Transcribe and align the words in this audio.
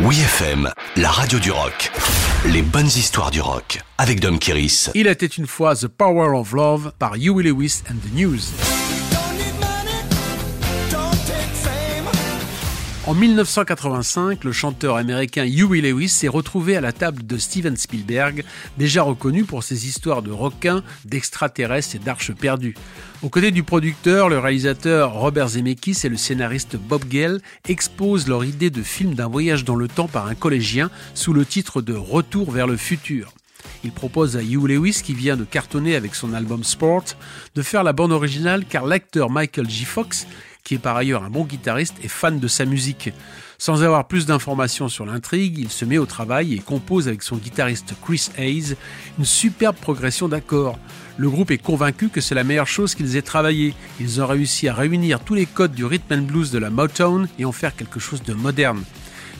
Oui 0.00 0.20
FM, 0.20 0.70
la 0.96 1.10
radio 1.10 1.38
du 1.38 1.50
rock. 1.50 1.90
Les 2.46 2.62
bonnes 2.62 2.86
histoires 2.86 3.30
du 3.30 3.40
rock 3.40 3.80
avec 3.96 4.20
Dom 4.20 4.38
Kiris. 4.38 4.90
Il 4.94 5.06
était 5.06 5.26
une 5.26 5.46
fois 5.46 5.74
The 5.76 5.86
Power 5.88 6.36
of 6.36 6.52
Love 6.52 6.92
par 6.98 7.14
Huey 7.14 7.44
Lewis 7.44 7.82
and 7.90 7.94
the 8.06 8.14
News. 8.14 8.83
En 13.06 13.12
1985, 13.12 14.44
le 14.44 14.52
chanteur 14.52 14.96
américain 14.96 15.44
Huey 15.44 15.82
Lewis 15.82 16.08
s'est 16.08 16.26
retrouvé 16.26 16.74
à 16.74 16.80
la 16.80 16.90
table 16.90 17.26
de 17.26 17.36
Steven 17.36 17.76
Spielberg, 17.76 18.44
déjà 18.78 19.02
reconnu 19.02 19.44
pour 19.44 19.62
ses 19.62 19.86
histoires 19.86 20.22
de 20.22 20.30
requins, 20.30 20.82
d'extraterrestres 21.04 21.96
et 21.96 21.98
d'arches 21.98 22.32
perdues. 22.32 22.74
Aux 23.22 23.28
côtés 23.28 23.50
du 23.50 23.62
producteur, 23.62 24.30
le 24.30 24.38
réalisateur 24.38 25.12
Robert 25.12 25.48
Zemeckis 25.48 25.98
et 26.04 26.08
le 26.08 26.16
scénariste 26.16 26.76
Bob 26.76 27.04
Gale 27.06 27.42
exposent 27.68 28.26
leur 28.26 28.42
idée 28.42 28.70
de 28.70 28.82
film 28.82 29.14
d'un 29.14 29.28
voyage 29.28 29.64
dans 29.64 29.76
le 29.76 29.86
temps 29.86 30.08
par 30.08 30.26
un 30.26 30.34
collégien 30.34 30.90
sous 31.12 31.34
le 31.34 31.44
titre 31.44 31.82
de 31.82 31.92
Retour 31.92 32.52
vers 32.52 32.66
le 32.66 32.78
futur. 32.78 33.34
Il 33.82 33.92
propose 33.92 34.38
à 34.38 34.42
Hugh 34.42 34.66
Lewis, 34.66 35.02
qui 35.04 35.12
vient 35.12 35.36
de 35.36 35.44
cartonner 35.44 35.94
avec 35.94 36.14
son 36.14 36.32
album 36.32 36.64
Sport, 36.64 37.04
de 37.54 37.60
faire 37.60 37.84
la 37.84 37.92
bande 37.92 38.12
originale 38.12 38.64
car 38.64 38.86
l'acteur 38.86 39.28
Michael 39.28 39.68
J. 39.68 39.84
Fox 39.84 40.26
qui 40.64 40.74
est 40.74 40.78
par 40.78 40.96
ailleurs 40.96 41.22
un 41.22 41.30
bon 41.30 41.44
guitariste 41.44 41.94
et 42.02 42.08
fan 42.08 42.40
de 42.40 42.48
sa 42.48 42.64
musique. 42.64 43.12
Sans 43.58 43.82
avoir 43.82 44.08
plus 44.08 44.26
d'informations 44.26 44.88
sur 44.88 45.06
l'intrigue, 45.06 45.58
il 45.58 45.70
se 45.70 45.84
met 45.84 45.98
au 45.98 46.06
travail 46.06 46.54
et 46.54 46.58
compose 46.58 47.06
avec 47.06 47.22
son 47.22 47.36
guitariste 47.36 47.94
Chris 48.02 48.30
Hayes 48.36 48.74
une 49.18 49.26
superbe 49.26 49.76
progression 49.76 50.26
d'accords. 50.26 50.78
Le 51.18 51.30
groupe 51.30 51.50
est 51.50 51.58
convaincu 51.58 52.08
que 52.08 52.20
c'est 52.20 52.34
la 52.34 52.44
meilleure 52.44 52.66
chose 52.66 52.94
qu'ils 52.94 53.16
aient 53.16 53.22
travaillé. 53.22 53.74
Ils 54.00 54.20
ont 54.20 54.26
réussi 54.26 54.66
à 54.66 54.74
réunir 54.74 55.20
tous 55.20 55.34
les 55.34 55.46
codes 55.46 55.74
du 55.74 55.84
rhythm 55.84 56.14
and 56.14 56.22
blues 56.22 56.50
de 56.50 56.58
la 56.58 56.70
Motown 56.70 57.28
et 57.38 57.44
en 57.44 57.52
faire 57.52 57.76
quelque 57.76 58.00
chose 58.00 58.22
de 58.22 58.32
moderne. 58.32 58.82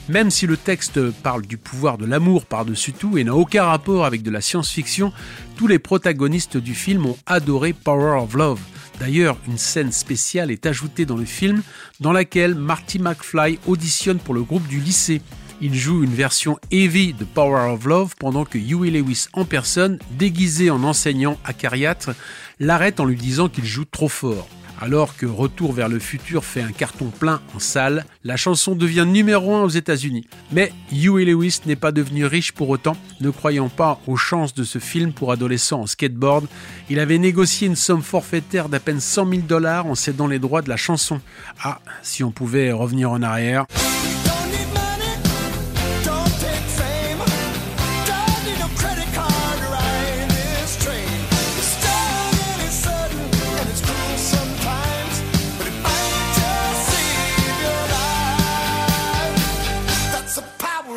Même 0.07 0.29
si 0.29 0.45
le 0.45 0.55
texte 0.55 1.09
parle 1.09 1.41
du 1.41 1.57
pouvoir 1.57 1.97
de 1.97 2.05
l'amour 2.05 2.45
par-dessus 2.45 2.93
tout 2.93 3.17
et 3.17 3.23
n'a 3.23 3.33
aucun 3.33 3.63
rapport 3.63 4.05
avec 4.05 4.21
de 4.21 4.29
la 4.29 4.39
science-fiction, 4.39 5.11
tous 5.57 5.65
les 5.65 5.79
protagonistes 5.79 6.57
du 6.57 6.75
film 6.75 7.07
ont 7.07 7.17
adoré 7.25 7.73
Power 7.73 8.21
of 8.21 8.35
Love. 8.35 8.59
D'ailleurs, 8.99 9.37
une 9.47 9.57
scène 9.57 9.91
spéciale 9.91 10.51
est 10.51 10.65
ajoutée 10.65 11.05
dans 11.05 11.17
le 11.17 11.25
film 11.25 11.61
dans 11.99 12.13
laquelle 12.13 12.55
Marty 12.55 12.99
McFly 12.99 13.59
auditionne 13.67 14.19
pour 14.19 14.33
le 14.33 14.43
groupe 14.43 14.67
du 14.67 14.79
lycée. 14.79 15.21
Il 15.61 15.73
joue 15.73 16.03
une 16.03 16.13
version 16.13 16.57
heavy 16.71 17.13
de 17.13 17.23
Power 17.23 17.71
of 17.71 17.85
Love 17.85 18.15
pendant 18.19 18.45
que 18.45 18.57
Huey 18.57 18.91
Lewis 18.91 19.27
en 19.33 19.45
personne, 19.45 19.99
déguisé 20.11 20.69
en 20.69 20.83
enseignant 20.83 21.37
acariâtre, 21.45 22.11
l'arrête 22.59 22.99
en 22.99 23.05
lui 23.05 23.15
disant 23.15 23.49
qu'il 23.49 23.65
joue 23.65 23.85
trop 23.85 24.09
fort. 24.09 24.47
Alors 24.81 25.15
que 25.15 25.25
Retour 25.25 25.73
vers 25.73 25.89
le 25.89 25.99
futur 25.99 26.43
fait 26.43 26.61
un 26.61 26.71
carton 26.71 27.05
plein 27.05 27.41
en 27.55 27.59
salle, 27.59 28.05
la 28.23 28.37
chanson 28.37 28.75
devient 28.75 29.05
numéro 29.07 29.55
1 29.55 29.63
aux 29.63 29.69
États-Unis. 29.69 30.27
Mais 30.51 30.71
Huey 30.91 31.25
Lewis 31.25 31.61
n'est 31.65 31.75
pas 31.75 31.91
devenu 31.91 32.25
riche 32.25 32.51
pour 32.51 32.69
autant, 32.69 32.97
ne 33.21 33.29
croyant 33.29 33.69
pas 33.69 33.99
aux 34.07 34.17
chances 34.17 34.53
de 34.53 34.63
ce 34.63 34.79
film 34.79 35.13
pour 35.13 35.31
adolescents 35.31 35.81
en 35.81 35.87
skateboard. 35.87 36.47
Il 36.89 36.99
avait 36.99 37.17
négocié 37.17 37.67
une 37.67 37.75
somme 37.75 38.03
forfaitaire 38.03 38.69
d'à 38.69 38.79
peine 38.79 38.99
100 38.99 39.29
000 39.29 39.41
dollars 39.47 39.87
en 39.87 39.95
cédant 39.95 40.27
les 40.27 40.39
droits 40.39 40.61
de 40.61 40.69
la 40.69 40.77
chanson. 40.77 41.21
Ah, 41.63 41.79
si 42.01 42.23
on 42.23 42.31
pouvait 42.31 42.71
revenir 42.71 43.11
en 43.11 43.21
arrière. 43.21 43.65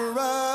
around. 0.09 0.48